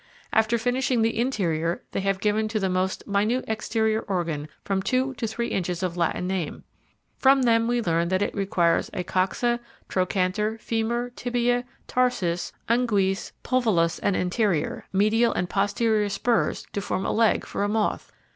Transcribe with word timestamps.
After 0.33 0.57
finishing 0.57 1.03
the 1.03 1.15
interior 1.15 1.83
they 1.91 1.99
have 1.99 2.19
given 2.19 2.47
to 2.47 2.59
the 2.59 2.69
most 2.71 3.05
minute 3.05 3.45
exterior 3.47 3.99
organ 4.07 4.47
from 4.65 4.81
two 4.81 5.13
to 5.13 5.27
three 5.27 5.49
inches 5.49 5.83
of 5.83 5.95
Latin 5.95 6.25
name. 6.25 6.63
From 7.19 7.43
them 7.43 7.67
we 7.67 7.83
learn 7.83 8.07
that 8.07 8.23
it 8.23 8.33
requires 8.33 8.89
a 8.95 9.03
coxa, 9.03 9.59
trochanter, 9.87 10.57
femur, 10.57 11.11
tibia, 11.15 11.65
tarsus, 11.85 12.51
ungues, 12.67 13.31
pulvillus, 13.43 13.99
and 13.99 14.15
anterior, 14.17 14.87
medial 14.91 15.33
and 15.33 15.51
posterior 15.51 16.09
spurs 16.09 16.65
to 16.73 16.81
provide 16.81 17.07
a 17.07 17.11
leg 17.11 17.45
for 17.45 17.61
a 17.63 17.69
moth. 17.69 18.11